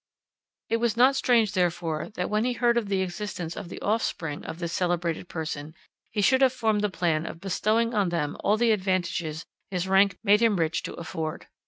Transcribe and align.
It 0.67 0.77
was 0.77 0.97
not 0.97 1.15
strange 1.15 1.51
therefore, 1.51 2.09
that 2.15 2.27
when 2.27 2.43
he 2.43 2.53
heard 2.53 2.75
of 2.75 2.89
the 2.89 3.01
existence 3.03 3.55
of 3.55 3.69
the 3.69 3.79
offspring 3.81 4.43
of 4.45 4.57
this 4.57 4.73
celebrated 4.73 5.29
person, 5.29 5.75
he 6.09 6.21
should 6.21 6.41
have 6.41 6.53
formed 6.53 6.81
the 6.81 6.89
plan 6.89 7.27
of 7.27 7.39
bestowing 7.39 7.93
on 7.93 8.09
them 8.09 8.35
all 8.39 8.57
the 8.57 8.71
advantages 8.71 9.45
his 9.69 9.87
rank 9.87 10.17
made 10.23 10.41
him 10.41 10.55
rich 10.59 10.81
to 10.81 10.93
afford. 10.95 11.45